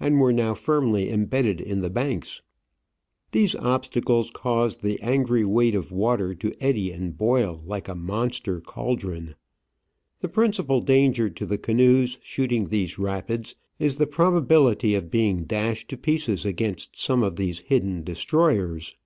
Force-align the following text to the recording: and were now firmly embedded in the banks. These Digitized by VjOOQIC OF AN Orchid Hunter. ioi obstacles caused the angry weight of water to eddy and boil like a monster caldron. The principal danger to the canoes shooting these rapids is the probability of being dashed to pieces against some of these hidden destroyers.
and 0.00 0.18
were 0.20 0.32
now 0.32 0.54
firmly 0.54 1.08
embedded 1.08 1.60
in 1.60 1.82
the 1.82 1.88
banks. 1.88 2.42
These 3.30 3.52
Digitized 3.52 3.54
by 3.54 3.60
VjOOQIC 3.60 3.60
OF 3.60 3.60
AN 3.60 3.62
Orchid 3.62 3.62
Hunter. 3.62 3.70
ioi 3.70 3.74
obstacles 3.74 4.30
caused 4.34 4.82
the 4.82 5.00
angry 5.02 5.44
weight 5.44 5.74
of 5.76 5.92
water 5.92 6.34
to 6.34 6.52
eddy 6.60 6.90
and 6.90 7.16
boil 7.16 7.62
like 7.64 7.86
a 7.88 7.94
monster 7.94 8.60
caldron. 8.60 9.34
The 10.18 10.28
principal 10.28 10.80
danger 10.80 11.30
to 11.30 11.46
the 11.46 11.58
canoes 11.58 12.18
shooting 12.20 12.64
these 12.64 12.98
rapids 12.98 13.54
is 13.78 13.94
the 13.94 14.08
probability 14.08 14.96
of 14.96 15.12
being 15.12 15.44
dashed 15.44 15.88
to 15.90 15.96
pieces 15.96 16.44
against 16.44 16.98
some 17.00 17.22
of 17.22 17.36
these 17.36 17.60
hidden 17.60 18.02
destroyers. 18.02 18.96